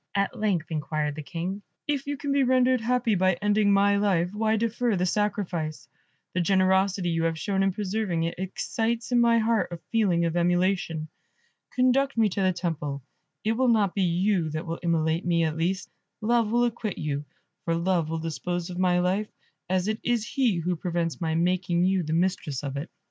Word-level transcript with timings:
at 0.15 0.35
length 0.35 0.71
inquired 0.71 1.13
the 1.13 1.21
King. 1.21 1.61
"If 1.87 2.07
you 2.07 2.17
can 2.17 2.31
be 2.31 2.41
rendered 2.41 2.81
happy 2.81 3.13
by 3.13 3.33
ending 3.33 3.71
my 3.71 3.97
life, 3.97 4.31
why 4.33 4.55
defer 4.55 4.95
the 4.95 5.05
sacrifice? 5.05 5.87
The 6.33 6.41
generosity 6.41 7.09
you 7.11 7.25
have 7.25 7.37
shown 7.37 7.61
in 7.61 7.71
preserving 7.71 8.23
it, 8.23 8.33
excites 8.39 9.11
in 9.11 9.19
my 9.21 9.37
heart 9.37 9.71
a 9.71 9.77
feeling 9.91 10.25
of 10.25 10.35
emulation. 10.35 11.07
Conduct 11.75 12.17
me 12.17 12.29
to 12.29 12.41
the 12.41 12.51
temple, 12.51 13.03
it 13.43 13.51
will 13.51 13.67
not 13.69 13.93
be 13.93 14.01
you 14.01 14.49
that 14.49 14.65
will 14.65 14.79
immolate 14.81 15.23
me, 15.23 15.43
at 15.43 15.55
least; 15.55 15.87
Love 16.19 16.51
will 16.51 16.63
acquit 16.65 16.97
you, 16.97 17.23
for 17.65 17.75
Love 17.75 18.09
will 18.09 18.17
dispose 18.17 18.71
of 18.71 18.79
my 18.79 18.97
life, 18.97 19.27
as 19.69 19.87
it 19.87 19.99
is 20.03 20.27
he 20.29 20.55
who 20.57 20.75
prevents 20.75 21.21
my 21.21 21.35
making 21.35 21.83
you 21.83 22.01
the 22.01 22.11
mistress 22.11 22.63
of 22.63 22.75
it." 22.75 22.89